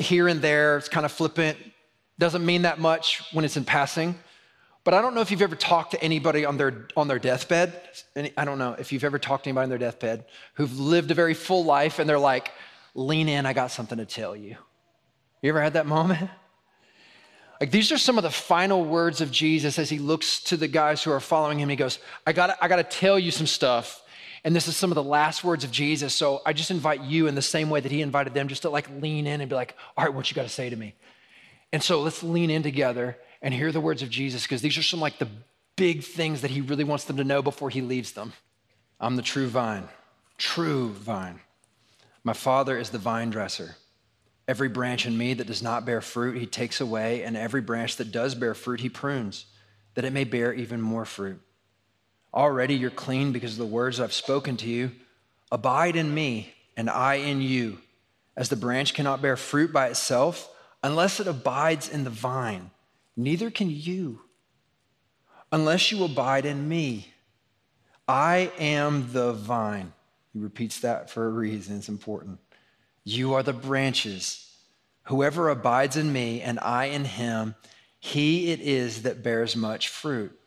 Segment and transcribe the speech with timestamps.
[0.00, 0.78] here and there.
[0.78, 1.58] It's kind of flippant.
[2.18, 4.18] Doesn't mean that much when it's in passing.
[4.82, 7.80] But I don't know if you've ever talked to anybody on their, on their deathbed.
[8.36, 10.24] I don't know if you've ever talked to anybody on their deathbed
[10.54, 12.50] who've lived a very full life and they're like,
[12.94, 14.56] lean in, I got something to tell you.
[15.42, 16.30] You ever had that moment?
[17.60, 20.66] Like these are some of the final words of Jesus as he looks to the
[20.66, 21.68] guys who are following him.
[21.68, 23.99] He goes, I got I got to tell you some stuff.
[24.44, 26.14] And this is some of the last words of Jesus.
[26.14, 28.70] So I just invite you in the same way that he invited them just to
[28.70, 30.94] like lean in and be like, all right, what you got to say to me?
[31.72, 34.82] And so let's lean in together and hear the words of Jesus because these are
[34.82, 35.28] some like the
[35.76, 38.32] big things that he really wants them to know before he leaves them.
[38.98, 39.88] I'm the true vine,
[40.36, 41.40] true vine.
[42.22, 43.76] My father is the vine dresser.
[44.46, 47.96] Every branch in me that does not bear fruit, he takes away, and every branch
[47.96, 49.46] that does bear fruit, he prunes,
[49.94, 51.40] that it may bear even more fruit.
[52.32, 54.92] Already you're clean because of the words I've spoken to you.
[55.50, 57.78] Abide in me, and I in you.
[58.36, 60.48] As the branch cannot bear fruit by itself
[60.82, 62.70] unless it abides in the vine,
[63.16, 64.20] neither can you
[65.52, 67.12] unless you abide in me.
[68.06, 69.92] I am the vine.
[70.32, 72.38] He repeats that for a reason, it's important.
[73.04, 74.46] You are the branches.
[75.04, 77.54] Whoever abides in me and I in him,
[77.98, 80.38] he it is that bears much fruit.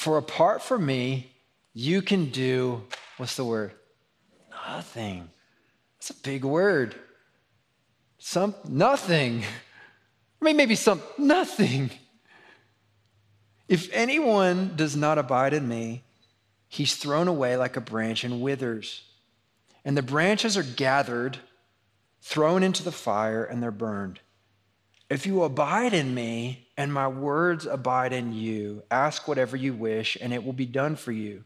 [0.00, 1.30] For apart from me,
[1.74, 2.84] you can do,
[3.18, 3.72] what's the word?
[4.66, 5.28] Nothing.
[5.98, 6.94] That's a big word.
[8.16, 9.42] Some, nothing.
[10.40, 11.90] I mean, maybe some, nothing.
[13.68, 16.02] If anyone does not abide in me,
[16.66, 19.02] he's thrown away like a branch and withers.
[19.84, 21.36] And the branches are gathered,
[22.22, 24.20] thrown into the fire, and they're burned.
[25.10, 30.16] If you abide in me and my words abide in you, ask whatever you wish,
[30.18, 31.44] and it will be done for you.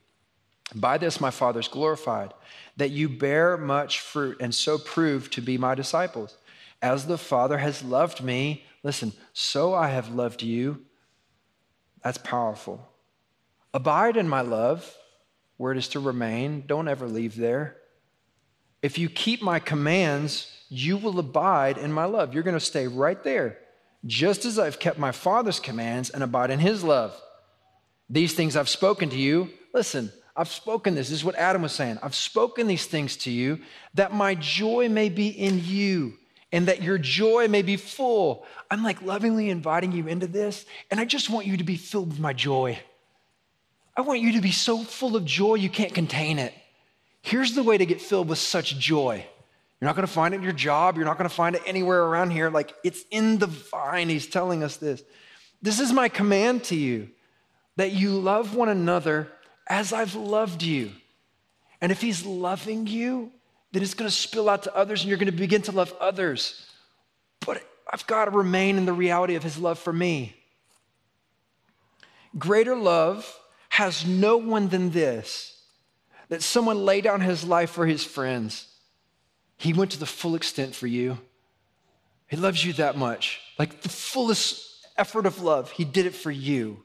[0.76, 2.32] By this my Father is glorified,
[2.76, 6.36] that you bear much fruit and so prove to be my disciples.
[6.80, 10.82] As the Father has loved me, listen, so I have loved you.
[12.04, 12.88] That's powerful.
[13.74, 14.96] Abide in my love,
[15.56, 16.62] where it is to remain.
[16.64, 17.76] Don't ever leave there.
[18.82, 22.34] If you keep my commands, you will abide in my love.
[22.34, 23.58] You're going to stay right there,
[24.06, 27.18] just as I've kept my Father's commands and abide in his love.
[28.10, 29.50] These things I've spoken to you.
[29.72, 31.08] Listen, I've spoken this.
[31.08, 31.98] This is what Adam was saying.
[32.02, 33.60] I've spoken these things to you
[33.94, 36.14] that my joy may be in you
[36.52, 38.46] and that your joy may be full.
[38.70, 42.10] I'm like lovingly inviting you into this, and I just want you to be filled
[42.10, 42.78] with my joy.
[43.96, 46.54] I want you to be so full of joy you can't contain it.
[47.22, 49.26] Here's the way to get filled with such joy
[49.84, 50.96] you're not going to find it in your job.
[50.96, 52.48] You're not going to find it anywhere around here.
[52.48, 54.08] Like it's in the vine.
[54.08, 55.02] He's telling us this.
[55.60, 57.10] This is my command to you
[57.76, 59.30] that you love one another
[59.66, 60.90] as I've loved you.
[61.82, 63.30] And if he's loving you,
[63.72, 65.92] then it's going to spill out to others and you're going to begin to love
[66.00, 66.66] others.
[67.44, 67.62] But
[67.92, 70.34] I've got to remain in the reality of his love for me.
[72.38, 73.30] Greater love
[73.68, 75.62] has no one than this
[76.30, 78.68] that someone lay down his life for his friends.
[79.64, 81.18] He went to the full extent for you.
[82.28, 83.40] He loves you that much.
[83.58, 86.82] Like the fullest effort of love, He did it for you.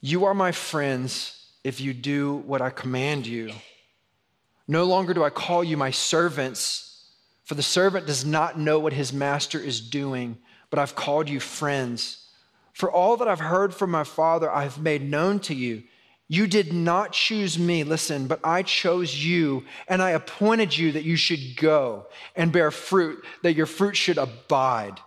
[0.00, 3.52] You are my friends if you do what I command you.
[4.66, 7.04] No longer do I call you my servants,
[7.44, 10.38] for the servant does not know what his master is doing,
[10.70, 12.24] but I've called you friends.
[12.72, 15.82] For all that I've heard from my Father, I have made known to you.
[16.30, 21.04] You did not choose me, listen, but I chose you, and I appointed you that
[21.04, 25.00] you should go and bear fruit, that your fruit should abide.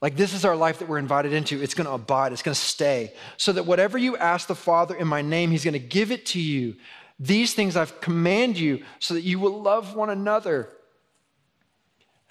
[0.00, 1.62] Like this is our life that we're invited into.
[1.62, 3.12] It's going to abide, it's going to stay.
[3.36, 6.24] So that whatever you ask the Father in my name, He's going to give it
[6.26, 6.76] to you.
[7.20, 10.70] These things I've command you so that you will love one another.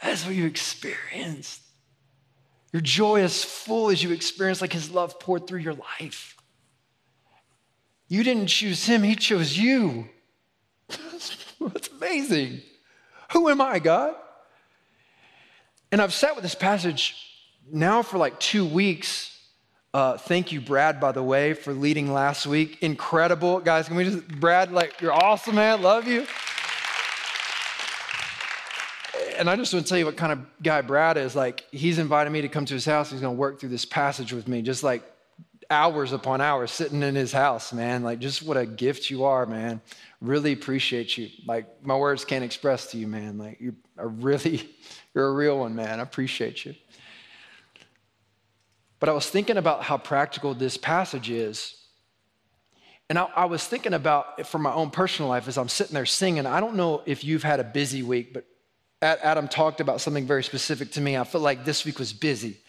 [0.01, 1.61] That's what you experienced.
[2.73, 6.35] Your joy is full as you experience like His love poured through your life.
[8.11, 10.09] You didn't choose him, he chose you.
[10.89, 12.59] That's amazing.
[13.31, 14.15] Who am I, God?
[15.93, 17.15] And I've sat with this passage
[17.71, 19.39] now for like two weeks.
[19.93, 22.79] Uh, thank you, Brad, by the way, for leading last week.
[22.81, 23.61] Incredible.
[23.61, 25.81] Guys, can we just, Brad, like, you're awesome, man.
[25.81, 26.27] Love you.
[29.37, 31.33] and I just want to tell you what kind of guy Brad is.
[31.33, 33.09] Like, he's invited me to come to his house.
[33.09, 35.01] He's going to work through this passage with me, just like
[35.71, 38.03] hours upon hours sitting in his house, man.
[38.03, 39.81] Like, just what a gift you are, man.
[40.19, 41.29] Really appreciate you.
[41.47, 43.37] Like, my words can't express to you, man.
[43.37, 44.69] Like, you're a really,
[45.15, 45.99] you're a real one, man.
[45.99, 46.75] I appreciate you.
[48.99, 51.75] But I was thinking about how practical this passage is.
[53.09, 56.05] And I, I, was thinking about for my own personal life as I'm sitting there
[56.05, 56.45] singing.
[56.45, 58.45] I don't know if you've had a busy week, but
[59.01, 61.17] Adam talked about something very specific to me.
[61.17, 62.60] I feel like this week was busy.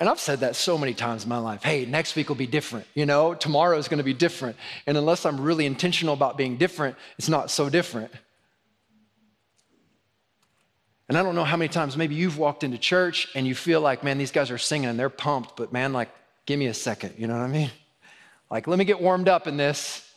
[0.00, 1.62] And I've said that so many times in my life.
[1.62, 2.86] Hey, next week will be different.
[2.94, 4.56] You know, tomorrow is going to be different.
[4.86, 8.10] And unless I'm really intentional about being different, it's not so different.
[11.08, 13.80] And I don't know how many times maybe you've walked into church and you feel
[13.80, 16.08] like, man, these guys are singing and they're pumped, but man, like,
[16.46, 17.14] give me a second.
[17.18, 17.70] You know what I mean?
[18.50, 20.10] Like, let me get warmed up in this.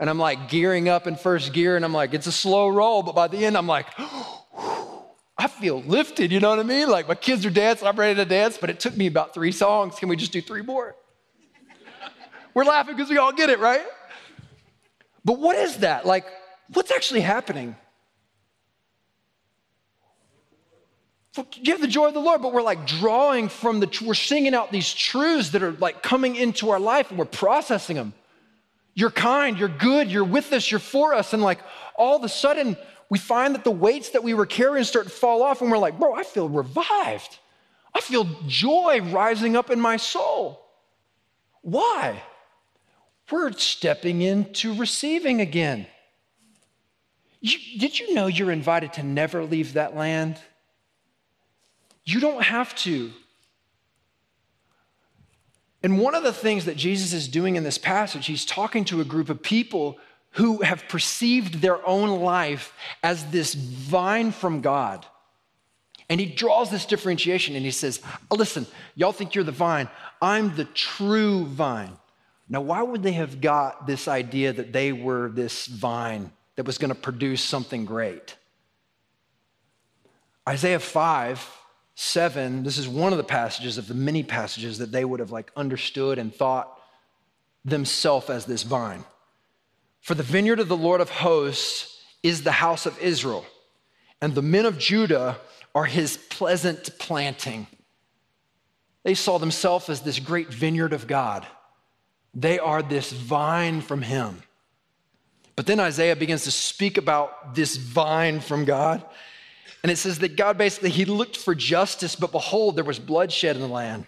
[0.00, 3.02] And I'm like gearing up in first gear and I'm like, it's a slow roll,
[3.02, 4.37] but by the end, I'm like, oh,
[5.38, 6.88] I feel lifted, you know what I mean?
[6.88, 9.52] Like my kids are dancing, I'm ready to dance, but it took me about three
[9.52, 9.94] songs.
[9.94, 10.96] Can we just do three more?
[12.54, 13.86] We're laughing because we all get it, right?
[15.24, 16.04] But what is that?
[16.04, 16.26] Like,
[16.72, 17.76] what's actually happening?
[21.36, 24.54] You have the joy of the Lord, but we're like drawing from the, we're singing
[24.54, 28.12] out these truths that are like coming into our life and we're processing them.
[28.94, 31.32] You're kind, you're good, you're with us, you're for us.
[31.32, 31.60] And like
[31.94, 32.76] all of a sudden,
[33.10, 35.78] we find that the weights that we were carrying start to fall off, and we're
[35.78, 37.38] like, bro, I feel revived.
[37.94, 40.64] I feel joy rising up in my soul.
[41.62, 42.22] Why?
[43.30, 45.86] We're stepping into receiving again.
[47.40, 50.38] You, did you know you're invited to never leave that land?
[52.04, 53.12] You don't have to.
[55.82, 59.00] And one of the things that Jesus is doing in this passage, he's talking to
[59.00, 59.98] a group of people
[60.32, 62.72] who have perceived their own life
[63.02, 65.06] as this vine from God.
[66.08, 69.88] And he draws this differentiation and he says, Listen, y'all think you're the vine.
[70.22, 71.96] I'm the true vine.
[72.48, 76.78] Now, why would they have got this idea that they were this vine that was
[76.78, 78.36] going to produce something great?
[80.48, 81.46] Isaiah 5,
[81.94, 85.30] 7, this is one of the passages of the many passages that they would have
[85.30, 86.80] like understood and thought
[87.66, 89.04] themselves as this vine.
[90.00, 93.44] For the vineyard of the Lord of hosts is the house of Israel,
[94.20, 95.38] and the men of Judah
[95.74, 97.66] are his pleasant planting.
[99.04, 101.46] They saw themselves as this great vineyard of God.
[102.34, 104.42] They are this vine from him.
[105.56, 109.04] But then Isaiah begins to speak about this vine from God.
[109.82, 113.56] And it says that God basically, he looked for justice, but behold, there was bloodshed
[113.56, 114.06] in the land.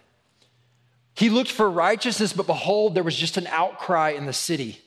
[1.14, 4.81] He looked for righteousness, but behold, there was just an outcry in the city.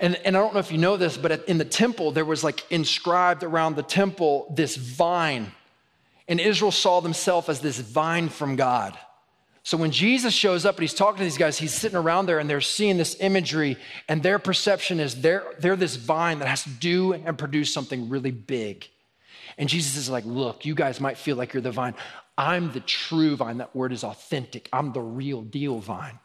[0.00, 2.42] And, and I don't know if you know this, but in the temple, there was
[2.42, 5.52] like inscribed around the temple this vine.
[6.26, 8.98] And Israel saw themselves as this vine from God.
[9.62, 12.38] So when Jesus shows up and he's talking to these guys, he's sitting around there
[12.38, 16.64] and they're seeing this imagery, and their perception is they're, they're this vine that has
[16.64, 18.86] to do and produce something really big.
[19.56, 21.94] And Jesus is like, Look, you guys might feel like you're the vine.
[22.36, 23.58] I'm the true vine.
[23.58, 24.68] That word is authentic.
[24.72, 26.18] I'm the real deal vine.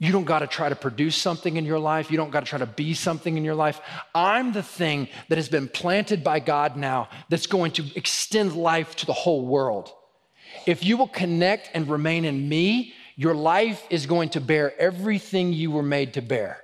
[0.00, 2.10] You don't got to try to produce something in your life.
[2.10, 3.82] You don't got to try to be something in your life.
[4.14, 8.96] I'm the thing that has been planted by God now that's going to extend life
[8.96, 9.92] to the whole world.
[10.64, 15.52] If you will connect and remain in me, your life is going to bear everything
[15.52, 16.62] you were made to bear.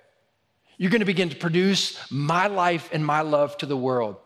[0.78, 4.16] You're going to begin to produce my life and my love to the world.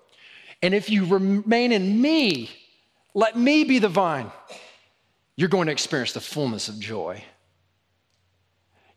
[0.62, 2.48] And if you remain in me,
[3.12, 4.30] let me be the vine,
[5.34, 7.24] you're going to experience the fullness of joy.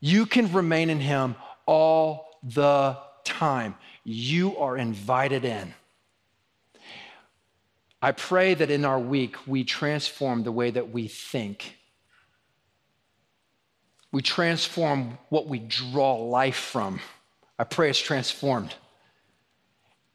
[0.05, 3.75] You can remain in Him all the time.
[4.03, 5.74] You are invited in.
[8.01, 11.77] I pray that in our week we transform the way that we think.
[14.12, 17.00] We transform what we draw life from.
[17.57, 18.75] I pray it's transformed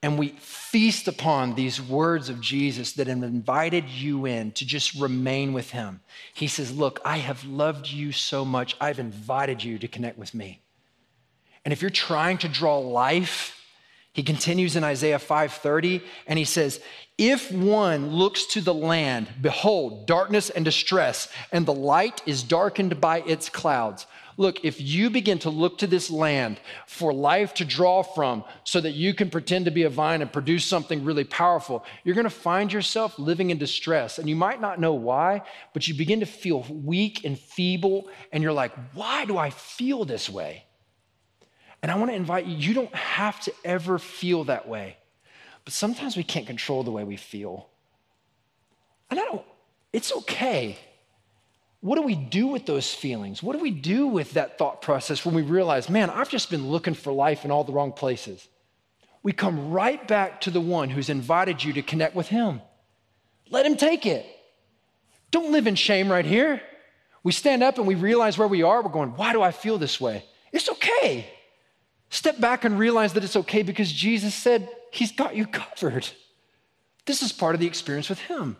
[0.02, 4.94] and we feast upon these words of Jesus that have invited you in to just
[4.94, 6.00] remain with him.
[6.34, 10.34] He says, Look, I have loved you so much, I've invited you to connect with
[10.34, 10.62] me.
[11.64, 13.54] And if you're trying to draw life,
[14.12, 16.80] he continues in Isaiah 5:30 and he says,
[17.18, 23.00] "If one looks to the land, behold, darkness and distress, and the light is darkened
[23.00, 24.06] by its clouds."
[24.38, 28.80] Look, if you begin to look to this land for life to draw from so
[28.80, 32.22] that you can pretend to be a vine and produce something really powerful, you're going
[32.22, 34.16] to find yourself living in distress.
[34.16, 35.42] And you might not know why,
[35.74, 38.08] but you begin to feel weak and feeble.
[38.30, 40.66] And you're like, why do I feel this way?
[41.82, 44.98] And I want to invite you, you don't have to ever feel that way.
[45.68, 47.68] but sometimes we can't control the way we feel.
[49.10, 49.44] And I don't,
[49.92, 50.78] it's okay.
[51.80, 53.42] What do we do with those feelings?
[53.42, 56.68] What do we do with that thought process when we realize, man, I've just been
[56.68, 58.46] looking for life in all the wrong places?
[59.22, 62.60] We come right back to the one who's invited you to connect with him.
[63.50, 64.26] Let him take it.
[65.30, 66.60] Don't live in shame right here.
[67.22, 68.82] We stand up and we realize where we are.
[68.82, 70.24] We're going, why do I feel this way?
[70.52, 71.26] It's okay.
[72.10, 76.08] Step back and realize that it's okay because Jesus said, He's got you covered.
[77.04, 78.56] This is part of the experience with Him.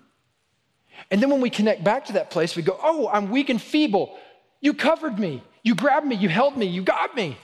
[1.10, 3.60] And then when we connect back to that place, we go, Oh, I'm weak and
[3.60, 4.18] feeble.
[4.60, 5.42] You covered me.
[5.62, 6.16] You grabbed me.
[6.16, 6.66] You held me.
[6.66, 7.36] You got me.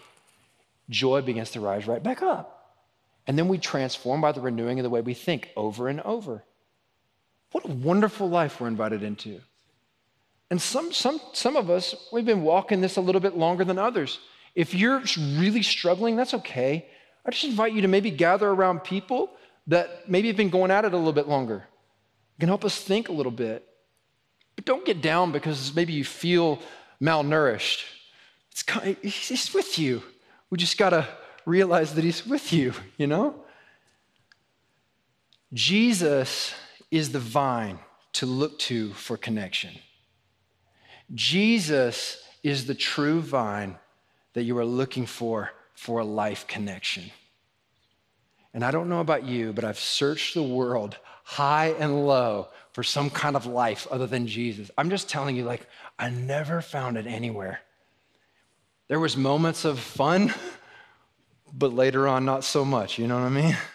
[0.90, 2.50] Joy begins to rise right back up.
[3.26, 6.44] And then we transform by the renewing of the way we think over and over.
[7.52, 9.40] What a wonderful life we're invited into.
[10.50, 13.78] And some, some, some of us, we've been walking this a little bit longer than
[13.78, 14.18] others.
[14.54, 15.02] If you're
[15.37, 16.87] really struggling, that's okay.
[17.25, 19.30] I just invite you to maybe gather around people
[19.68, 21.64] that maybe have been going at it a little bit longer.
[22.37, 23.67] It can help us think a little bit.
[24.57, 26.61] But don't get down because maybe you feel
[27.00, 27.85] malnourished.
[28.50, 30.03] It's kind of, he's with you.
[30.50, 31.09] We just got to
[31.45, 33.45] realize that he's with you, you know?
[35.53, 36.55] Jesus
[36.91, 37.79] is the vine
[38.14, 39.73] to look to for connection.
[41.14, 43.76] Jesus is the true vine
[44.33, 47.11] that you are looking for for a life connection.
[48.53, 52.83] And I don't know about you, but I've searched the world high and low for
[52.83, 54.71] some kind of life other than Jesus.
[54.78, 55.66] I'm just telling you, like,
[55.99, 57.61] I never found it anywhere.
[58.88, 60.33] There was moments of fun,
[61.52, 62.99] but later on, not so much.
[62.99, 63.57] You know what I mean?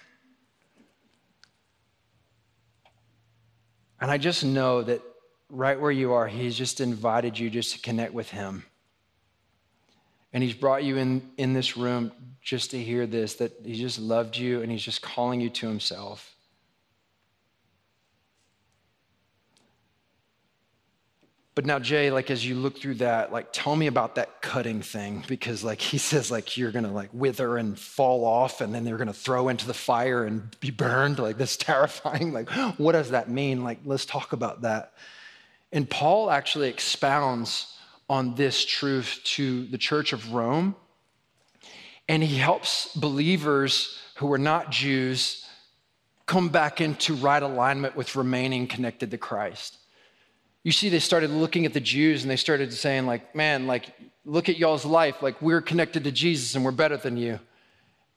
[4.02, 5.02] And I just know that
[5.50, 8.64] right where you are, He's just invited you just to connect with Him.
[10.32, 14.00] And He's brought you in, in this room just to hear this that He just
[14.00, 16.34] loved you and He's just calling you to Himself.
[21.56, 24.82] But now, Jay, like as you look through that, like tell me about that cutting
[24.82, 28.84] thing because, like he says, like you're gonna like wither and fall off, and then
[28.86, 31.20] they're gonna throw into the fire and be burned.
[31.20, 32.32] Like that's terrifying.
[32.32, 33.64] Like, what does that mean?
[33.64, 34.94] Like, let's talk about that.
[35.72, 37.78] And Paul actually expounds
[38.10, 40.76] on this truth to the church of Rome.
[42.08, 45.46] And he helps believers who are not Jews
[46.26, 49.79] come back into right alignment with remaining connected to Christ.
[50.64, 53.86] You see, they started looking at the Jews and they started saying, like, man, like,
[54.26, 55.22] look at y'all's life.
[55.22, 57.40] Like, we're connected to Jesus and we're better than you.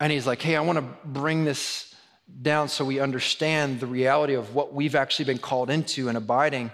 [0.01, 1.95] And he's like, hey, I want to bring this
[2.41, 6.73] down so we understand the reality of what we've actually been called into and abiding.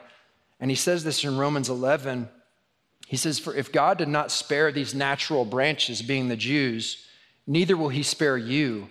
[0.60, 2.28] And he says this in Romans 11.
[3.06, 7.06] He says, For if God did not spare these natural branches, being the Jews,
[7.46, 8.88] neither will he spare you.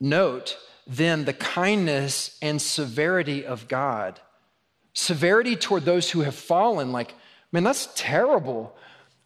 [0.00, 0.56] Note
[0.86, 4.18] then the kindness and severity of God.
[4.92, 7.14] Severity toward those who have fallen, like,
[7.52, 8.76] man, that's terrible.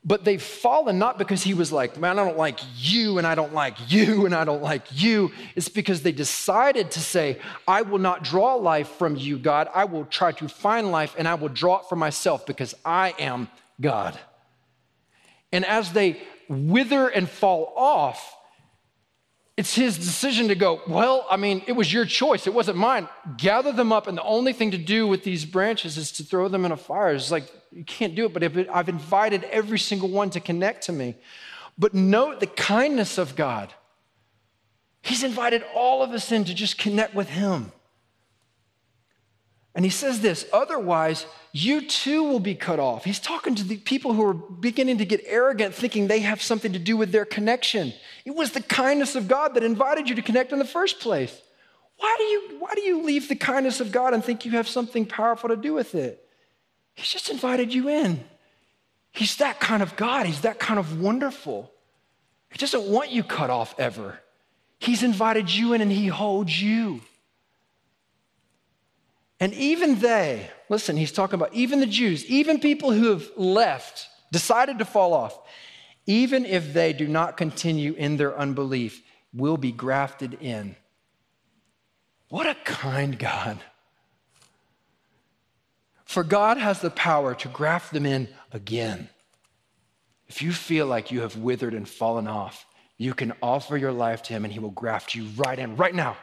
[0.07, 3.35] But they've fallen not because he was like, man, I don't like you, and I
[3.35, 5.33] don't like you, and I don't like you.
[5.57, 9.69] It's because they decided to say, I will not draw life from you, God.
[9.75, 13.15] I will try to find life, and I will draw it for myself because I
[13.19, 13.49] am
[13.81, 14.19] God.
[15.53, 18.34] And as they wither and fall off,
[19.57, 22.47] it's his decision to go, Well, I mean, it was your choice.
[22.47, 23.09] It wasn't mine.
[23.37, 26.49] Gather them up, and the only thing to do with these branches is to throw
[26.49, 27.15] them in a fire.
[27.15, 30.93] It's like, you can't do it, but I've invited every single one to connect to
[30.93, 31.17] me.
[31.79, 33.73] But note the kindness of God.
[35.03, 37.73] He's invited all of us in to just connect with him.
[39.75, 43.05] And he says this otherwise, you too will be cut off.
[43.05, 46.73] He's talking to the people who are beginning to get arrogant, thinking they have something
[46.73, 47.93] to do with their connection.
[48.25, 51.41] It was the kindness of God that invited you to connect in the first place.
[51.99, 54.69] Why do you, why do you leave the kindness of God and think you have
[54.69, 56.25] something powerful to do with it?
[56.95, 58.25] He's just invited you in.
[59.11, 61.71] He's that kind of God, He's that kind of wonderful.
[62.51, 64.21] He doesn't want you cut off ever.
[64.79, 67.01] He's invited you in and He holds you.
[69.45, 74.09] And even they, listen, he's talking about even the Jews, even people who have left,
[74.33, 75.39] decided to fall off,
[76.07, 79.03] even if they do not continue in their unbelief,
[79.35, 80.77] will be grafted in.
[82.31, 83.59] What a kind God.
[86.07, 89.11] For God has the power to graft them in again.
[90.27, 92.65] If you feel like you have withered and fallen off,
[92.97, 95.95] you can offer your life to Him and He will graft you right in right
[95.95, 96.17] now.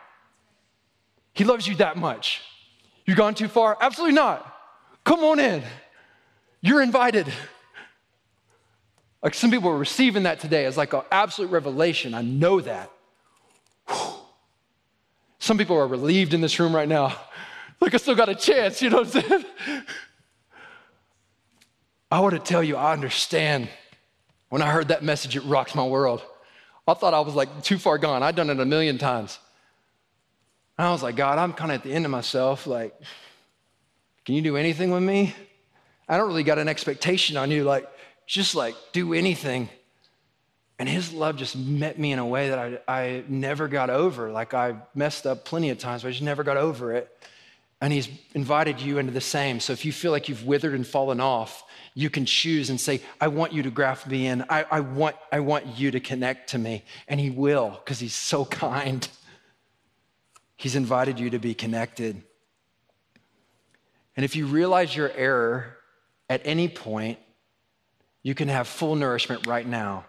[1.34, 2.42] He loves you that much.
[3.06, 3.78] You've gone too far?
[3.80, 4.46] Absolutely not.
[5.04, 5.64] Come on in.
[6.62, 7.28] You're invited.
[9.24, 12.14] Like some people are receiving that today as like an absolute revelation.
[12.14, 12.92] I know that.
[13.88, 14.14] Whew.
[15.40, 17.16] Some people are relieved in this room right now.
[17.80, 19.46] Like I still got a chance, you know what I'm saying?
[22.12, 23.70] I want to tell you, I understand.
[24.50, 26.22] When I heard that message, it rocked my world.
[26.88, 28.22] I thought I was like too far gone.
[28.22, 29.40] I'd done it a million times.
[30.82, 32.66] And I was like, God, I'm kind of at the end of myself.
[32.66, 33.00] Like,
[34.26, 35.36] can you do anything with me?
[36.10, 37.64] I don't really got an expectation on you.
[37.64, 37.88] Like,
[38.26, 39.70] just like do anything.
[40.80, 44.32] And his love just met me in a way that I, I never got over.
[44.32, 47.16] Like I messed up plenty of times, but I just never got over it.
[47.80, 49.60] And he's invited you into the same.
[49.60, 53.02] So if you feel like you've withered and fallen off, you can choose and say,
[53.20, 54.46] I want you to graft me in.
[54.50, 56.86] I, I, want, I want you to connect to me.
[57.08, 59.08] And he will, because he's so kind.
[60.62, 62.22] He's invited you to be connected.
[64.16, 65.76] And if you realize your error
[66.30, 67.18] at any point,
[68.22, 70.06] you can have full nourishment right now.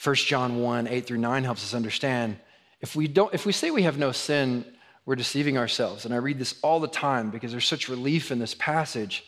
[0.00, 2.38] 1 John 1, 8 through 9 helps us understand.
[2.80, 4.64] If we don't, if we say we have no sin,
[5.04, 6.04] we're deceiving ourselves.
[6.04, 9.26] And I read this all the time because there's such relief in this passage.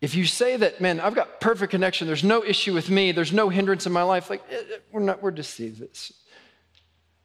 [0.00, 3.32] If you say that, man, I've got perfect connection, there's no issue with me, there's
[3.32, 5.82] no hindrance in my life, like eh, eh, we're not, we're deceived.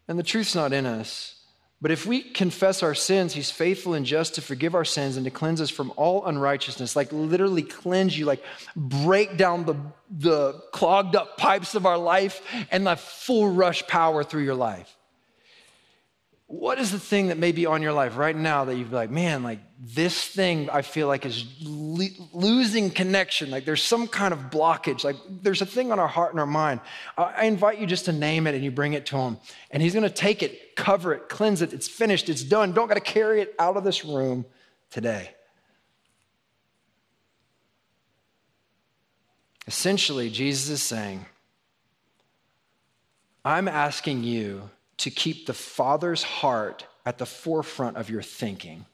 [0.08, 1.41] And the truth's not in us.
[1.82, 5.26] But if we confess our sins, he's faithful and just to forgive our sins and
[5.26, 8.44] to cleanse us from all unrighteousness, like literally cleanse you, like
[8.76, 9.76] break down the,
[10.12, 14.96] the clogged up pipes of our life and the full rush power through your life.
[16.52, 18.96] What is the thing that may be on your life right now that you'd be
[18.96, 23.50] like, man, like this thing I feel like is le- losing connection?
[23.50, 25.06] Like there's some kind of blockage.
[25.06, 26.82] Like there's a thing on our heart and our mind.
[27.18, 29.38] I invite you just to name it and you bring it to him.
[29.72, 31.72] And he's going to take it, cover it, cleanse it.
[31.72, 32.74] It's finished, it's done.
[32.74, 34.46] Don't got to carry it out of this room
[34.90, 35.32] today.
[39.68, 41.26] Essentially, Jesus is saying,
[43.46, 44.70] I'm asking you
[45.02, 48.86] to keep the Father's heart at the forefront of your thinking.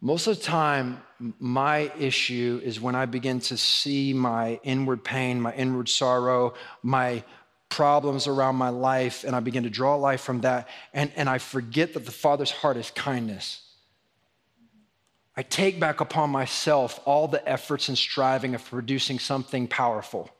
[0.00, 1.00] Most of the time,
[1.38, 7.22] my issue is when I begin to see my inward pain, my inward sorrow, my
[7.68, 11.38] problems around my life, and I begin to draw life from that, and, and I
[11.38, 13.62] forget that the Father's heart is kindness.
[15.36, 20.30] I take back upon myself all the efforts and striving of producing something powerful.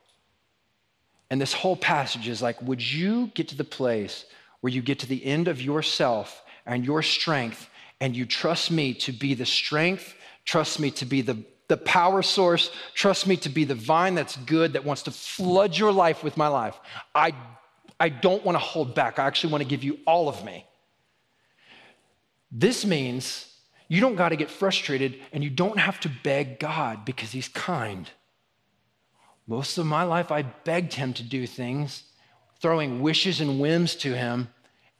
[1.33, 4.25] And this whole passage is like, would you get to the place
[4.61, 7.67] where you get to the end of yourself and your strength,
[7.99, 10.13] and you trust me to be the strength,
[10.45, 14.37] trust me to be the, the power source, trust me to be the vine that's
[14.37, 16.79] good, that wants to flood your life with my life?
[17.15, 17.33] I,
[17.99, 19.17] I don't want to hold back.
[19.17, 20.67] I actually want to give you all of me.
[22.51, 23.51] This means
[23.87, 27.47] you don't got to get frustrated and you don't have to beg God because He's
[27.47, 28.07] kind.
[29.45, 32.03] Most of my life, I begged him to do things,
[32.61, 34.49] throwing wishes and whims to him,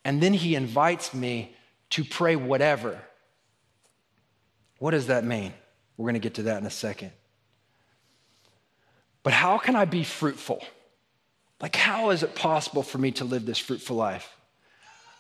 [0.04, 1.56] and then he invites me
[1.92, 3.02] to pray whatever.
[4.80, 5.54] What does that mean?
[5.96, 7.12] We're going to get to that in a second.
[9.22, 10.62] But how can I be fruitful?
[11.62, 14.36] Like, how is it possible for me to live this fruitful life?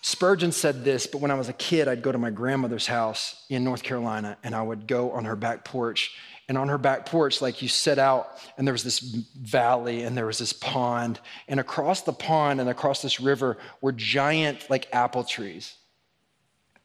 [0.05, 3.45] Spurgeon said this, but when I was a kid, I'd go to my grandmother's house
[3.49, 6.13] in North Carolina and I would go on her back porch
[6.49, 10.17] and on her back porch, like you set out, and there was this valley and
[10.17, 11.21] there was this pond.
[11.47, 15.73] And across the pond and across this river were giant, like apple trees.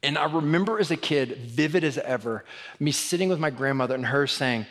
[0.00, 2.44] And I remember as a kid, vivid as ever,
[2.78, 4.64] me sitting with my grandmother and her saying,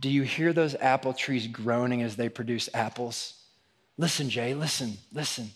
[0.00, 3.34] Do you hear those apple trees groaning as they produce apples?
[3.98, 5.50] Listen, Jay, listen, listen.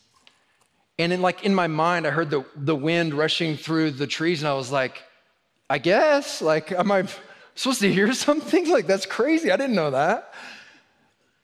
[0.99, 4.43] And in like in my mind, I heard the, the wind rushing through the trees,
[4.43, 5.03] and I was like,
[5.69, 7.07] I guess, like, am I
[7.55, 8.71] supposed to hear something?
[8.71, 9.51] Like, that's crazy.
[9.51, 10.33] I didn't know that.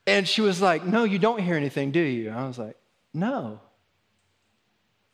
[0.07, 2.31] And she was like, No, you don't hear anything, do you?
[2.31, 2.77] I was like,
[3.13, 3.61] No.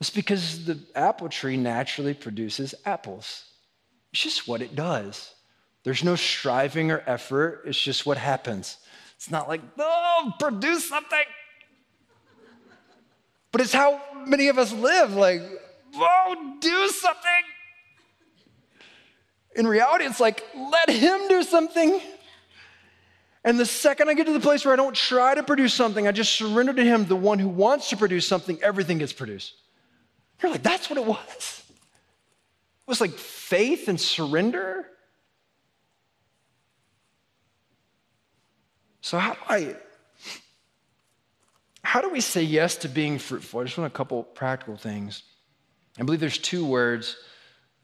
[0.00, 3.44] It's because the apple tree naturally produces apples.
[4.12, 5.34] It's just what it does.
[5.84, 8.78] There's no striving or effort, it's just what happens.
[9.14, 11.24] It's not like, oh, produce something.
[13.52, 15.42] But it's how many of us live like,
[15.94, 17.30] oh, do something.
[19.54, 22.00] In reality, it's like, let him do something.
[23.44, 26.06] And the second I get to the place where I don't try to produce something,
[26.06, 29.54] I just surrender to him, the one who wants to produce something, everything gets produced.
[30.42, 31.62] You're like, that's what it was.
[31.68, 34.86] It was like faith and surrender.
[39.00, 39.76] So, how do I.
[41.96, 43.60] How do we say yes to being fruitful?
[43.60, 45.22] I just want a couple practical things.
[45.98, 47.16] I believe there's two words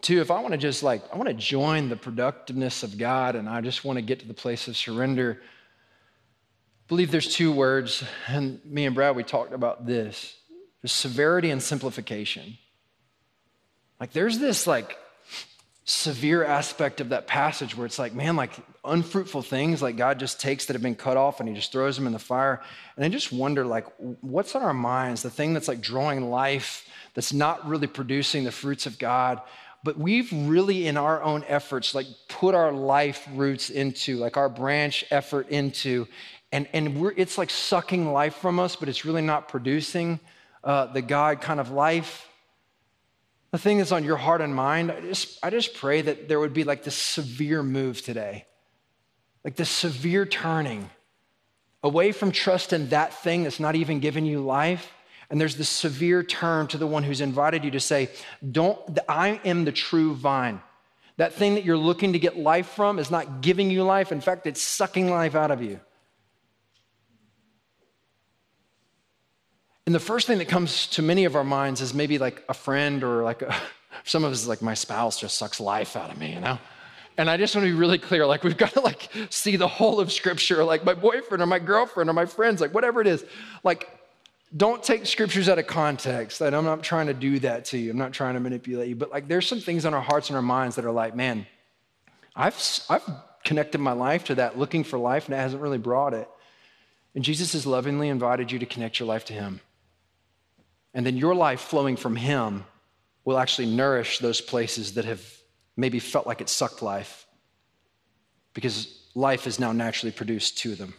[0.02, 3.36] Two, if I want to just like, I want to join the productiveness of God
[3.36, 7.52] and I just want to get to the place of surrender, I believe there's two
[7.52, 10.36] words, and me and Brad, we talked about this
[10.82, 12.58] there's severity and simplification.
[13.98, 14.94] Like there's this like
[15.84, 18.52] severe aspect of that passage where it's like, man, like
[18.84, 21.96] unfruitful things, like God just takes that have been cut off and he just throws
[21.96, 22.62] them in the fire.
[22.96, 23.86] And I just wonder, like,
[24.20, 25.22] what's on our minds?
[25.22, 29.40] The thing that's like drawing life, that's not really producing the fruits of God.
[29.84, 34.48] But we've really, in our own efforts, like put our life roots into, like our
[34.48, 36.06] branch effort into,
[36.52, 40.20] and, and we're, it's like sucking life from us, but it's really not producing
[40.62, 42.28] uh, the God kind of life
[43.52, 46.40] the thing that's on your heart and mind, I just, I just pray that there
[46.40, 48.46] would be like this severe move today,
[49.44, 50.88] like this severe turning
[51.82, 54.90] away from trust in that thing that's not even giving you life.
[55.28, 58.10] And there's this severe turn to the one who's invited you to say,
[58.50, 60.60] Don't, I am the true vine.
[61.18, 64.12] That thing that you're looking to get life from is not giving you life.
[64.12, 65.80] In fact, it's sucking life out of you.
[69.92, 72.54] And the first thing that comes to many of our minds is maybe like a
[72.54, 73.54] friend or like a,
[74.04, 76.58] some of us is like my spouse just sucks life out of me, you know?
[77.18, 79.68] And I just want to be really clear, like we've got to like see the
[79.68, 83.06] whole of scripture, like my boyfriend or my girlfriend or my friends, like whatever it
[83.06, 83.22] is.
[83.64, 83.86] Like
[84.56, 86.40] don't take scriptures out of context.
[86.40, 87.90] And I'm not trying to do that to you.
[87.90, 90.36] I'm not trying to manipulate you, but like there's some things in our hearts and
[90.36, 91.46] our minds that are like, man,
[92.34, 92.56] I've
[92.88, 93.04] I've
[93.44, 96.30] connected my life to that looking for life and it hasn't really brought it.
[97.14, 99.60] And Jesus has lovingly invited you to connect your life to him.
[100.94, 102.64] And then your life flowing from Him
[103.24, 105.22] will actually nourish those places that have
[105.76, 107.26] maybe felt like it sucked life
[108.54, 110.94] because life is now naturally produced to them.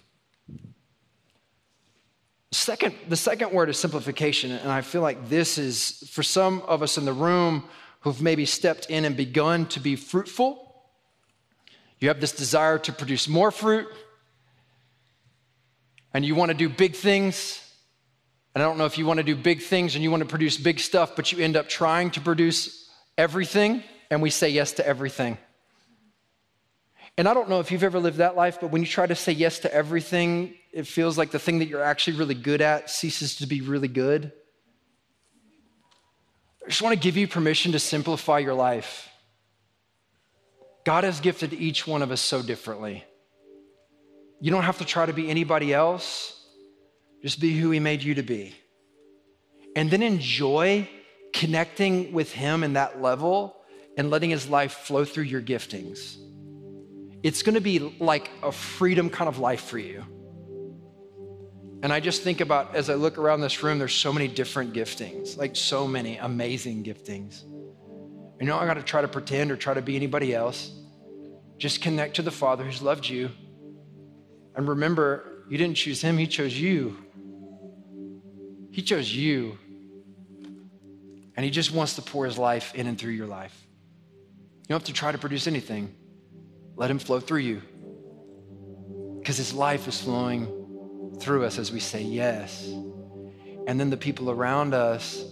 [2.51, 6.84] Second, the second word is simplification, and I feel like this is for some of
[6.84, 7.63] us in the room
[8.01, 10.60] who've maybe stepped in and begun to be fruitful.
[11.99, 13.88] You have this desire to produce more fruit,
[16.13, 17.62] and you want to do big things,
[18.53, 20.29] and I don't know if you want to do big things and you want to
[20.29, 24.73] produce big stuff, but you end up trying to produce everything, and we say yes
[24.73, 25.37] to everything.
[27.17, 29.15] And I don't know if you've ever lived that life, but when you try to
[29.15, 32.89] say yes to everything, it feels like the thing that you're actually really good at
[32.89, 34.31] ceases to be really good.
[36.65, 39.09] I just want to give you permission to simplify your life.
[40.85, 43.03] God has gifted each one of us so differently.
[44.41, 46.42] You don't have to try to be anybody else.
[47.23, 48.53] Just be who He made you to be.
[49.75, 50.88] And then enjoy
[51.33, 53.55] connecting with Him in that level
[53.97, 56.17] and letting His life flow through your giftings.
[57.23, 60.03] It's gonna be like a freedom kind of life for you.
[61.81, 64.73] And I just think about as I look around this room, there's so many different
[64.73, 67.43] giftings, like so many amazing giftings.
[68.39, 70.71] You know, I gotta try to pretend or try to be anybody else.
[71.57, 73.29] Just connect to the Father who's loved you.
[74.55, 76.97] And remember, you didn't choose Him, He chose you.
[78.73, 79.57] He chose you.
[81.38, 83.55] And He just wants to pour His life in and through your life.
[84.63, 85.93] You don't have to try to produce anything,
[86.75, 87.62] let Him flow through you.
[89.19, 92.67] Because His life is flowing through us as we say yes.
[93.67, 95.23] And then the people around us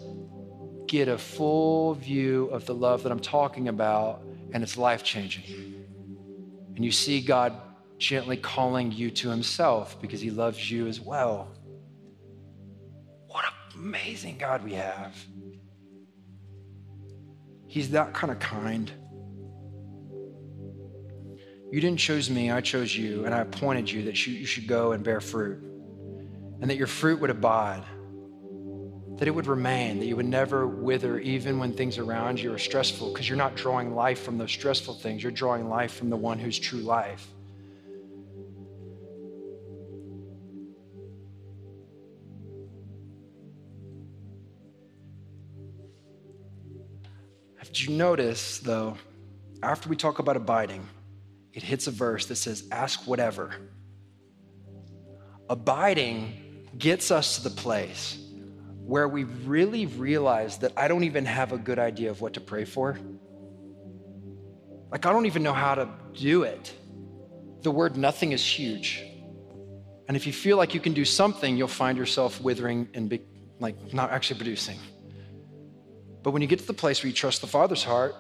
[0.86, 4.22] get a full view of the love that I'm talking about,
[4.54, 5.44] and it's life changing.
[6.76, 7.54] And you see God
[7.98, 11.48] gently calling you to Himself because He loves you as well
[13.82, 15.16] amazing God we have.
[17.68, 18.92] He's that kind of kind.
[21.72, 24.92] You didn't choose me, I chose you, and I appointed you that you should go
[24.92, 25.58] and bear fruit,
[26.62, 27.84] and that your fruit would abide,
[29.18, 32.60] that it would remain, that you would never wither even when things around you are
[32.60, 36.18] stressful, because you're not drawing life from those stressful things, you're drawing life from the
[36.18, 37.26] one who's true life.
[47.72, 48.98] Did you notice, though,
[49.64, 50.86] after we talk about abiding,
[51.54, 53.56] it hits a verse that says, Ask whatever.
[55.50, 58.18] Abiding gets us to the place
[58.84, 62.42] where we really realize that I don't even have a good idea of what to
[62.42, 63.00] pray for.
[64.92, 66.74] Like, I don't even know how to do it.
[67.62, 69.02] The word nothing is huge.
[70.10, 73.22] And if you feel like you can do something, you'll find yourself withering and be,
[73.60, 74.78] like not actually producing.
[76.24, 78.16] But when you get to the place where you trust the Father's heart,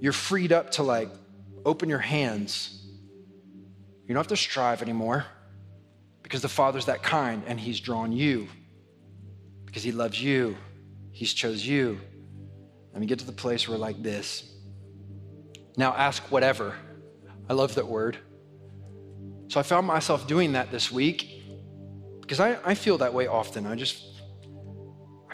[0.00, 1.08] you're freed up to like
[1.64, 2.84] open your hands.
[4.06, 5.24] You don't have to strive anymore
[6.22, 8.48] because the Father's that kind and He's drawn you
[9.64, 10.56] because He loves you.
[11.12, 12.00] He's chose you.
[12.92, 14.52] Let me get to the place where like this.
[15.76, 16.74] Now ask whatever.
[17.48, 18.18] I love that word.
[19.48, 21.42] So I found myself doing that this week
[22.20, 23.66] because I, I feel that way often.
[23.66, 24.15] I just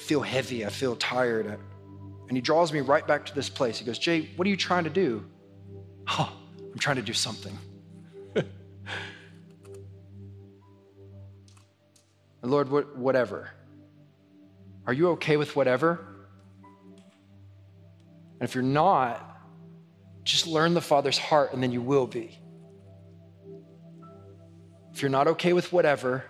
[0.02, 0.66] feel heavy.
[0.66, 1.46] I feel tired.
[2.28, 3.78] And he draws me right back to this place.
[3.78, 5.24] He goes, Jay, what are you trying to do?
[6.06, 6.28] Huh,
[6.72, 7.56] I'm trying to do something.
[12.42, 13.50] Lord, whatever.
[14.86, 16.00] Are you okay with whatever?
[18.40, 19.28] And if you're not,
[20.24, 22.38] just learn the Father's heart and then you will be.
[24.92, 26.24] If you're not okay with whatever,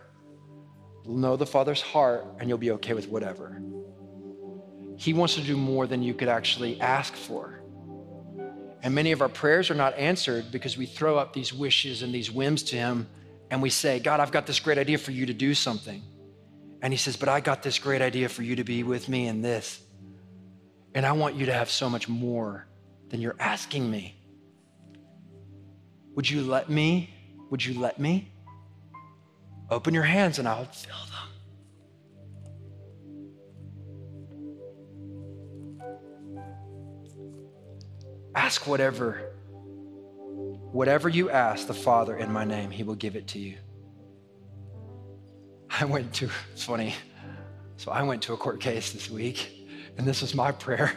[1.06, 3.60] know the Father's heart and you'll be okay with whatever.
[4.96, 7.62] He wants to do more than you could actually ask for.
[8.82, 12.12] And many of our prayers are not answered because we throw up these wishes and
[12.12, 13.08] these whims to Him
[13.50, 16.02] and we say, God, I've got this great idea for you to do something.
[16.80, 19.28] And He says, But I got this great idea for you to be with me
[19.28, 19.80] in this.
[20.94, 22.66] And I want you to have so much more
[23.08, 24.16] than you're asking me.
[26.14, 27.10] Would you let me?
[27.50, 28.32] Would you let me?
[29.72, 31.28] Open your hands and I'll fill them.
[38.34, 39.32] Ask whatever.
[40.72, 43.56] Whatever you ask the Father in my name, He will give it to you.
[45.70, 46.94] I went to, it's funny.
[47.78, 50.92] So I went to a court case this week, and this was my prayer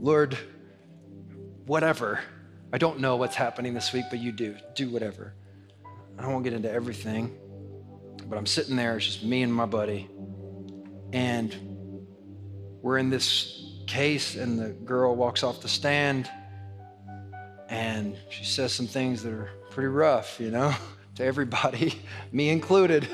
[0.00, 0.36] Lord,
[1.66, 2.18] whatever.
[2.72, 4.56] I don't know what's happening this week, but you do.
[4.74, 5.34] Do whatever.
[6.18, 7.38] I won't get into everything.
[8.32, 10.08] But I'm sitting there, it's just me and my buddy.
[11.12, 11.54] And
[12.80, 16.30] we're in this case, and the girl walks off the stand
[17.68, 20.74] and she says some things that are pretty rough, you know,
[21.16, 22.00] to everybody,
[22.32, 23.06] me included.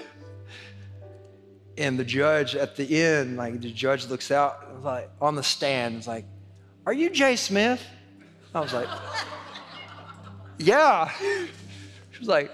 [1.77, 5.99] And the judge at the end, like the judge looks out, like on the stand,
[5.99, 6.27] is like,
[6.87, 7.85] Are you Jay Smith?
[8.55, 8.89] I was like,
[10.59, 11.11] Yeah.
[12.13, 12.53] She was like,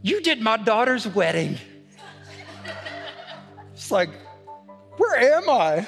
[0.00, 1.58] You did my daughter's wedding.
[3.88, 4.10] It's like,
[4.98, 5.86] where am I?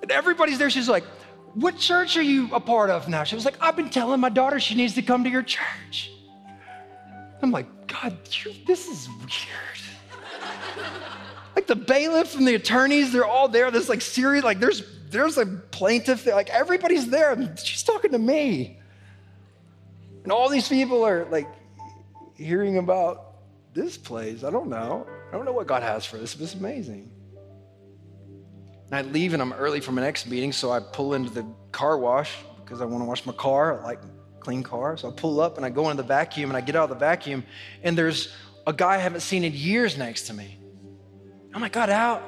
[0.00, 0.70] And everybody's there.
[0.70, 1.04] She's like,
[1.52, 3.22] what church are you a part of now?
[3.22, 6.10] She was like, I've been telling my daughter she needs to come to your church.
[7.42, 8.16] I'm like, God,
[8.66, 10.48] this is weird.
[11.54, 13.70] like the bailiff and the attorneys, they're all there.
[13.70, 16.34] There's like serious, like there's there's a plaintiff there.
[16.34, 17.54] Like everybody's there.
[17.62, 18.78] She's talking to me.
[20.22, 21.46] And all these people are like
[22.36, 23.34] hearing about
[23.74, 24.42] this place.
[24.42, 25.06] I don't know.
[25.28, 27.10] I don't know what God has for this, but it's amazing.
[28.86, 31.44] And I leave and I'm early from an next meeting, so I pull into the
[31.72, 32.32] car wash
[32.64, 33.80] because I want to wash my car.
[33.80, 34.00] I like
[34.40, 34.96] clean car.
[34.96, 36.90] So I pull up and I go into the vacuum and I get out of
[36.90, 37.44] the vacuum,
[37.82, 38.32] and there's
[38.66, 40.58] a guy I haven't seen in years next to me.
[41.52, 42.22] I'm like, God, how?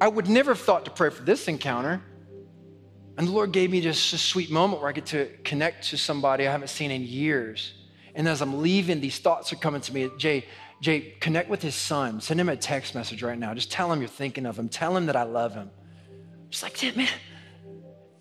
[0.00, 2.02] I would never have thought to pray for this encounter.
[3.18, 5.98] And the Lord gave me just a sweet moment where I get to connect to
[5.98, 7.74] somebody I haven't seen in years.
[8.14, 10.10] And as I'm leaving, these thoughts are coming to me.
[10.16, 10.46] Jay,
[10.82, 12.20] Jay, connect with his son.
[12.20, 13.54] Send him a text message right now.
[13.54, 14.68] Just tell him you're thinking of him.
[14.68, 15.70] Tell him that I love him.
[16.50, 17.08] Just like, that, man,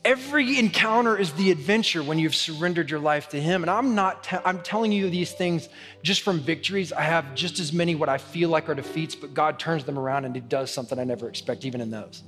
[0.06, 3.63] every encounter is the adventure when you've surrendered your life to him.
[3.63, 5.69] And I'm not, te- I'm telling you these things
[6.04, 6.93] just from victories.
[6.93, 9.97] I have just as many what I feel like are defeats, but God turns them
[9.97, 12.21] around and he does something I never expect, even in those.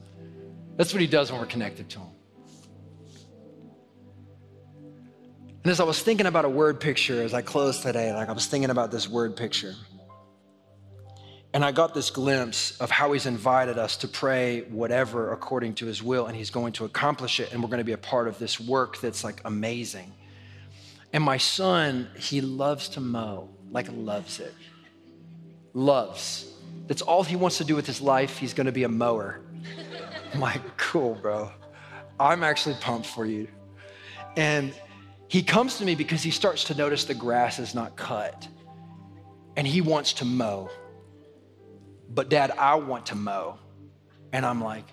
[0.77, 2.07] That's what he does when we're connected to him.
[5.63, 8.33] And as I was thinking about a word picture as I closed today, like I
[8.33, 9.75] was thinking about this word picture.
[11.53, 15.85] And I got this glimpse of how he's invited us to pray whatever according to
[15.85, 18.27] his will, and he's going to accomplish it, and we're going to be a part
[18.27, 20.11] of this work that's like amazing.
[21.13, 24.53] And my son, he loves to mow, like loves it.
[25.73, 26.51] Loves.
[26.87, 28.39] That's all he wants to do with his life.
[28.39, 29.39] He's going to be a mower.
[30.33, 31.51] I'm like, cool, bro.
[32.19, 33.47] I'm actually pumped for you.
[34.35, 34.73] And
[35.27, 38.47] he comes to me because he starts to notice the grass is not cut,
[39.55, 40.71] and he wants to mow
[42.13, 43.57] but dad, I want to mow.
[44.31, 44.85] And I'm like,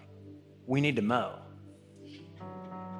[0.67, 1.35] we need to mow.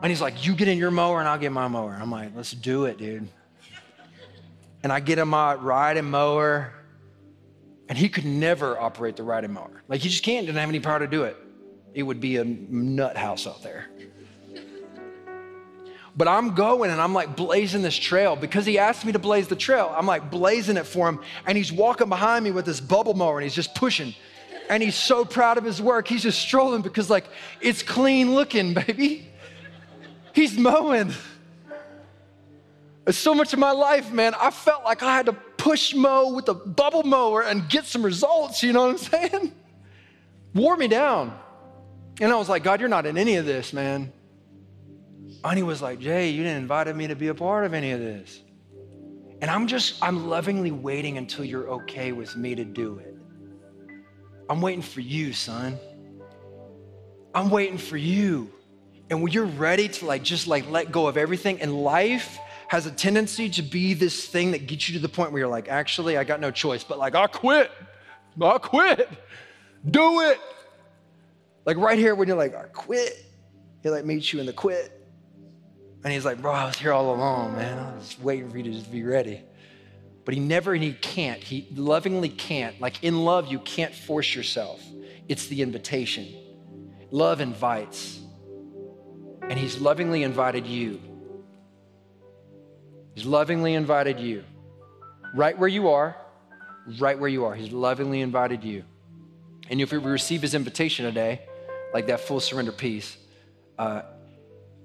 [0.03, 1.97] And he's like, you get in your mower and I'll get my mower.
[2.01, 3.29] I'm like, let's do it, dude.
[4.83, 6.73] And I get in my riding mower,
[7.89, 9.83] and he could never operate the riding mower.
[9.89, 11.37] Like, he just can't, didn't have any power to do it.
[11.93, 13.91] It would be a nut house out there.
[16.17, 19.49] But I'm going and I'm like blazing this trail because he asked me to blaze
[19.49, 19.95] the trail.
[19.97, 21.21] I'm like blazing it for him.
[21.47, 24.15] And he's walking behind me with this bubble mower and he's just pushing.
[24.69, 26.07] And he's so proud of his work.
[26.07, 27.25] He's just strolling because, like,
[27.61, 29.29] it's clean looking, baby.
[30.33, 31.13] He's mowing.
[33.09, 36.49] So much of my life, man, I felt like I had to push mow with
[36.49, 38.99] a bubble mower and get some results, you know what I'm
[39.31, 39.53] saying?
[40.55, 41.37] Wore me down.
[42.21, 44.13] And I was like, God, you're not in any of this, man.
[45.43, 48.01] And was like, Jay, you didn't invite me to be a part of any of
[48.01, 48.43] this.
[49.41, 53.17] And I'm just, I'm lovingly waiting until you're okay with me to do it.
[54.51, 55.79] I'm waiting for you, son.
[57.35, 58.51] I'm waiting for you.
[59.09, 62.87] And when you're ready to like just like let go of everything, and life has
[62.87, 65.69] a tendency to be this thing that gets you to the point where you're like,
[65.69, 67.71] actually, I got no choice, but like, I'll quit.
[68.41, 69.09] I'll quit.
[69.91, 70.39] Do it.
[71.65, 73.25] Like right here, when you're like, I quit,
[73.83, 75.00] he like meets you in the quit.
[76.03, 77.79] And he's like, bro, I was here all along, man.
[77.79, 79.43] I was waiting for you to just be ready.
[80.25, 81.43] But he never and he can't.
[81.43, 82.81] He lovingly can't.
[82.81, 84.83] Like in love, you can't force yourself.
[85.29, 86.29] It's the invitation.
[87.11, 88.21] Love invites.
[89.43, 91.01] And he's lovingly invited you.
[93.15, 94.45] He's lovingly invited you.
[95.35, 96.17] Right where you are,
[96.99, 97.55] right where you are.
[97.55, 98.85] He's lovingly invited you.
[99.69, 101.43] And if we receive his invitation today,
[101.93, 103.17] like that full surrender peace,
[103.79, 104.03] uh,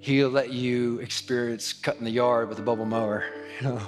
[0.05, 3.23] he'll let you experience cutting the yard with a bubble mower,
[3.59, 3.81] you know.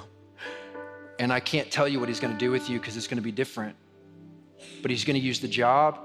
[1.20, 3.18] And I can't tell you what he's going to do with you because it's going
[3.18, 3.76] to be different.
[4.82, 5.96] But he's going to use the job,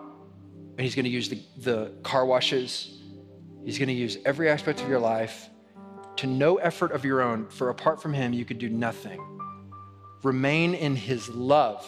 [0.78, 3.02] and he's going to use the, the car washes.
[3.66, 5.50] He's going to use every aspect of your life
[6.18, 9.20] to no effort of your own, for apart from him, you could do nothing.
[10.22, 11.88] Remain in his love.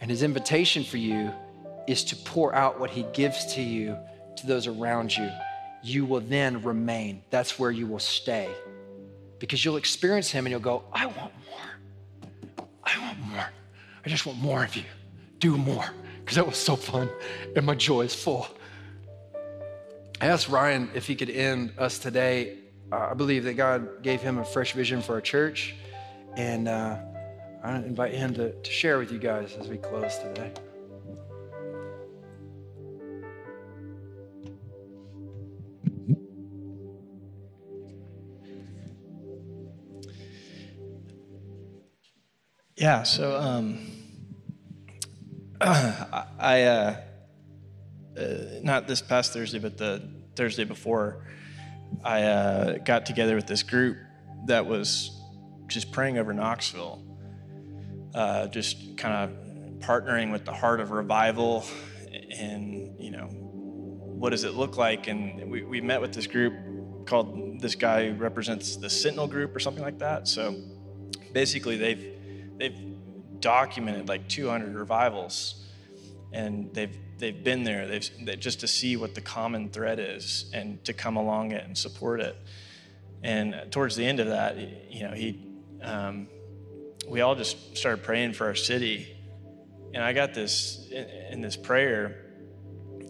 [0.00, 1.32] And his invitation for you
[1.86, 3.96] is to pour out what he gives to you
[4.40, 5.30] to those around you.
[5.82, 7.22] You will then remain.
[7.30, 8.50] That's where you will stay.
[9.38, 12.66] Because you'll experience him and you'll go, I want more.
[12.82, 13.46] I want more.
[14.04, 14.84] I just want more of you.
[15.38, 15.84] Do more.
[16.20, 17.08] Because that was so fun
[17.54, 18.48] and my joy is full.
[20.20, 22.58] I asked Ryan if he could end us today.
[22.90, 25.74] Uh, I believe that God gave him a fresh vision for our church.
[26.36, 26.98] And uh,
[27.62, 30.52] I invite him to, to share with you guys as we close today.
[42.78, 43.90] Yeah, so um,
[45.60, 46.96] I, uh,
[48.16, 48.22] uh,
[48.62, 51.26] not this past Thursday, but the Thursday before,
[52.04, 53.96] I uh, got together with this group
[54.46, 55.10] that was
[55.66, 57.02] just praying over Knoxville,
[58.14, 61.64] uh, just kind of partnering with the heart of revival
[62.30, 65.08] and, you know, what does it look like?
[65.08, 66.54] And we, we met with this group
[67.06, 70.28] called, this guy represents the Sentinel group or something like that.
[70.28, 70.62] So
[71.32, 72.17] basically, they've
[72.58, 72.76] they've
[73.40, 75.64] documented like 200 revivals
[76.32, 77.86] and they've they've been there.
[77.86, 81.64] They've they, just to see what the common thread is and to come along it
[81.64, 82.36] and support it.
[83.22, 84.56] And towards the end of that
[84.92, 85.44] you know he
[85.82, 86.28] um,
[87.08, 89.14] we all just started praying for our city.
[89.94, 92.26] And i got this in, in this prayer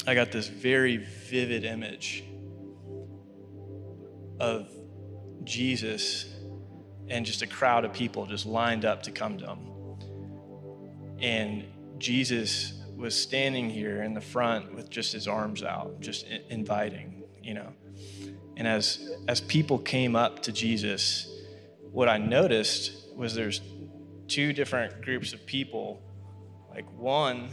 [0.07, 2.23] i got this very vivid image
[4.39, 4.69] of
[5.43, 6.25] jesus
[7.11, 9.59] and just a crowd of people just lined up to come to him.
[11.21, 11.65] And
[11.99, 17.55] Jesus was standing here in the front with just his arms out, just inviting, you
[17.55, 17.73] know.
[18.57, 21.29] And as as people came up to Jesus,
[21.93, 23.61] what I noticed was there's
[24.27, 26.03] two different groups of people.
[26.71, 27.49] Like one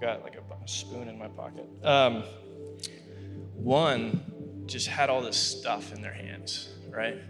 [0.00, 1.66] got like a spoon in my pocket.
[1.84, 2.24] Um,
[3.54, 7.20] one just had all this stuff in their hands, right?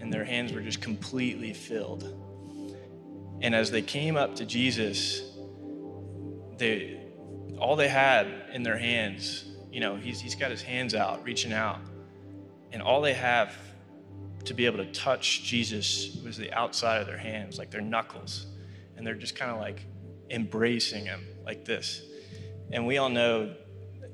[0.00, 2.14] and their hands were just completely filled.
[3.40, 5.22] And as they came up to Jesus,
[6.56, 7.00] they
[7.58, 11.52] all they had in their hands, you know, he's, he's got his hands out, reaching
[11.52, 11.80] out,
[12.72, 13.52] and all they have
[14.44, 18.46] to be able to touch Jesus was the outside of their hands, like their knuckles.
[18.96, 19.84] And they're just kind of like
[20.30, 22.02] embracing him like this.
[22.70, 23.54] And we all know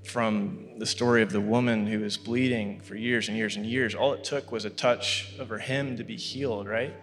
[0.04, 3.94] from the story of the woman who was bleeding for years and years and years.
[3.94, 6.94] All it took was a touch of her hem to be healed, right?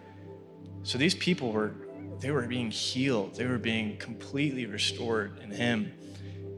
[0.83, 1.73] So these people were
[2.19, 3.35] they were being healed.
[3.35, 5.91] They were being completely restored in him.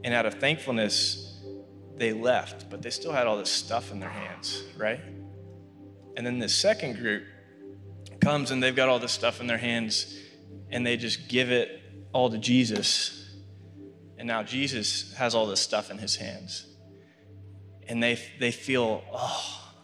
[0.04, 1.40] And out of thankfulness,
[1.96, 5.00] they left, but they still had all this stuff in their hands, right?
[6.16, 7.24] And then the second group
[8.20, 10.18] comes and they've got all this stuff in their hands
[10.70, 11.80] and they just give it
[12.12, 13.23] all to Jesus
[14.24, 16.64] and now Jesus has all this stuff in his hands.
[17.86, 19.74] And they, they feel, oh,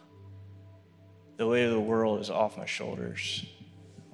[1.37, 3.45] the weight of the world is off my shoulders.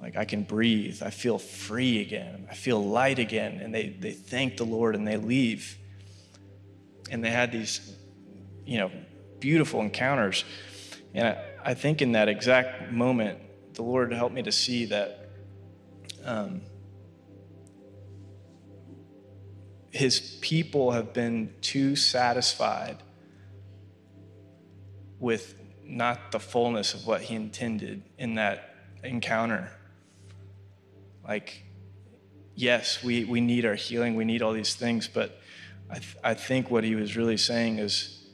[0.01, 1.01] Like I can breathe.
[1.01, 2.45] I feel free again.
[2.51, 3.61] I feel light again.
[3.61, 5.77] And they, they thank the Lord and they leave.
[7.09, 7.95] And they had these,
[8.65, 8.91] you know,
[9.39, 10.43] beautiful encounters.
[11.13, 13.39] And I, I think in that exact moment,
[13.75, 15.29] the Lord helped me to see that
[16.25, 16.63] um,
[19.97, 23.01] his people have been too satisfied
[25.19, 29.71] with not the fullness of what he intended in that encounter.
[31.27, 31.63] Like,
[32.53, 35.39] yes, we, we need our healing, we need all these things, but
[35.89, 38.29] I, th- I think what he was really saying is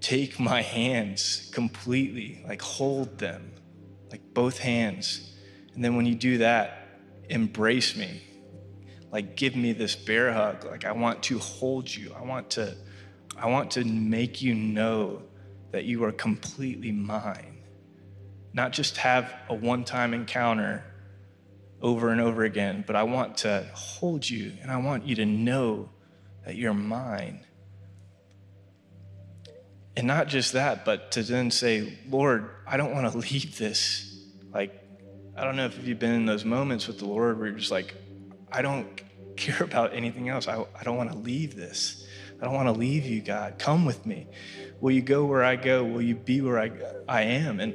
[0.00, 3.52] take my hands completely, like hold them,
[4.10, 5.34] like both hands.
[5.74, 8.22] And then when you do that, embrace me.
[9.14, 10.64] Like give me this bear hug.
[10.64, 12.12] Like I want to hold you.
[12.18, 12.74] I want to
[13.36, 15.22] I want to make you know
[15.70, 17.58] that you are completely mine.
[18.52, 20.82] Not just have a one-time encounter
[21.80, 25.24] over and over again, but I want to hold you and I want you to
[25.24, 25.90] know
[26.44, 27.46] that you're mine.
[29.96, 34.24] And not just that, but to then say, Lord, I don't want to leave this.
[34.52, 34.72] Like,
[35.36, 37.70] I don't know if you've been in those moments with the Lord where you're just
[37.70, 37.94] like,
[38.54, 39.02] I don't
[39.36, 40.46] care about anything else.
[40.46, 42.06] I, I don't want to leave this.
[42.40, 43.58] I don't want to leave you, God.
[43.58, 44.28] Come with me.
[44.80, 45.84] Will you go where I go?
[45.84, 46.70] Will you be where I,
[47.08, 47.58] I am?
[47.58, 47.74] And,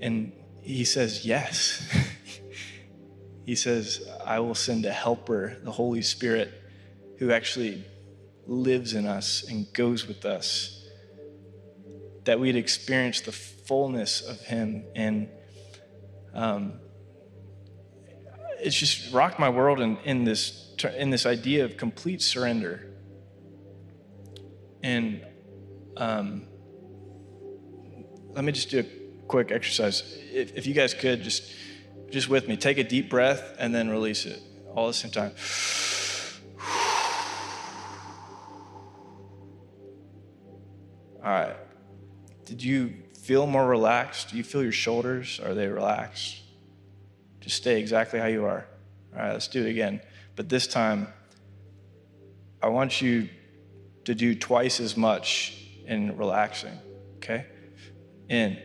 [0.00, 1.86] and he says, Yes.
[3.46, 6.52] he says, I will send a helper, the Holy Spirit,
[7.18, 7.84] who actually
[8.46, 10.86] lives in us and goes with us
[12.24, 14.84] that we'd experience the fullness of Him.
[14.94, 15.28] And
[16.34, 16.80] um,
[18.60, 22.86] it's just rocked my world in, in, this, in this idea of complete surrender.
[24.82, 25.24] And
[25.96, 26.46] um,
[28.32, 28.84] let me just do a
[29.26, 30.18] quick exercise.
[30.32, 31.52] If, if you guys could, just,
[32.10, 34.40] just with me, take a deep breath and then release it
[34.74, 35.32] all at the same time.
[41.22, 41.56] All right.
[42.44, 44.30] Did you feel more relaxed?
[44.30, 45.40] Do you feel your shoulders?
[45.40, 46.40] Are they relaxed?
[47.40, 48.66] Just stay exactly how you are.
[49.14, 50.00] All right, let's do it again.
[50.36, 51.08] But this time,
[52.62, 53.28] I want you
[54.04, 56.78] to do twice as much in relaxing,
[57.16, 57.46] okay?
[58.28, 58.58] In.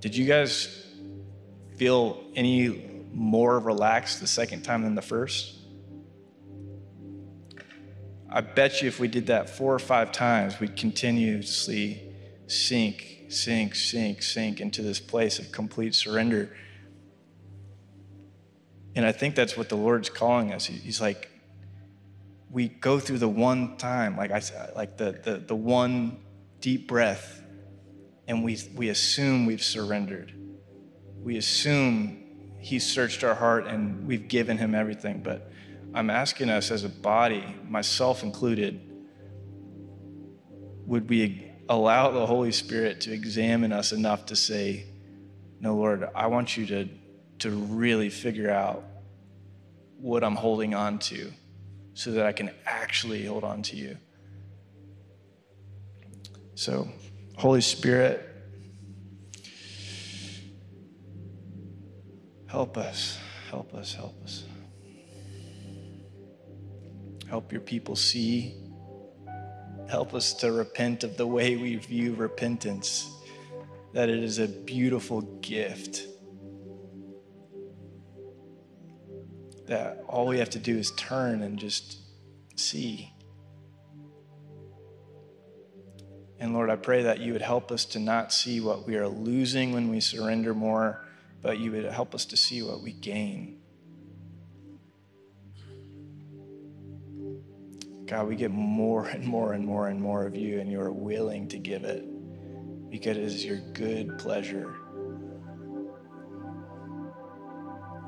[0.00, 0.86] Did you guys
[1.76, 5.56] feel any more relaxed the second time than the first?
[8.28, 12.09] I bet you if we did that four or five times, we'd continuously
[12.50, 16.50] sink, sink, sink, sink into this place of complete surrender.
[18.96, 20.66] And I think that's what the Lord's calling us.
[20.66, 21.30] He's like,
[22.50, 26.18] we go through the one time, like I said, like the, the, the one
[26.60, 27.40] deep breath,
[28.26, 30.34] and we, we assume we've surrendered.
[31.22, 35.22] We assume He searched our heart and we've given Him everything.
[35.22, 35.52] But
[35.94, 38.80] I'm asking us as a body, myself included,
[40.86, 44.86] would we allow the Holy Spirit to examine us enough to say,
[45.60, 46.88] No, Lord, I want you to,
[47.38, 48.84] to really figure out
[49.96, 51.30] what I'm holding on to
[51.94, 53.96] so that I can actually hold on to you.
[56.56, 56.88] So,
[57.36, 58.26] Holy Spirit,
[62.48, 63.16] help us,
[63.48, 64.44] help us, help us.
[67.28, 68.56] Help your people see.
[69.90, 73.12] Help us to repent of the way we view repentance,
[73.92, 76.06] that it is a beautiful gift.
[79.66, 81.98] That all we have to do is turn and just
[82.54, 83.12] see.
[86.38, 89.08] And Lord, I pray that you would help us to not see what we are
[89.08, 91.04] losing when we surrender more,
[91.42, 93.59] but you would help us to see what we gain
[98.10, 100.90] God, we get more and more and more and more of you, and you are
[100.90, 102.04] willing to give it
[102.90, 104.74] because it is your good pleasure.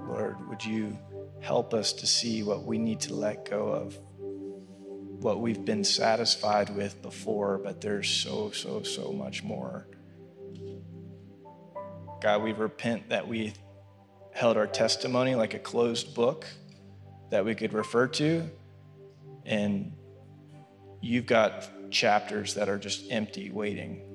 [0.08, 0.98] Lord, would you
[1.40, 3.96] help us to see what we need to let go of?
[5.22, 9.86] What we've been satisfied with before, but there's so, so, so much more.
[12.20, 13.52] God, we repent that we
[14.32, 16.44] held our testimony like a closed book
[17.30, 18.50] that we could refer to
[19.44, 19.92] and
[21.00, 24.08] you've got chapters that are just empty, waiting.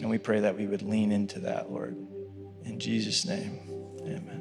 [0.00, 1.96] And we pray that we would lean into that, Lord.
[2.64, 3.60] In Jesus' name,
[4.02, 4.35] amen.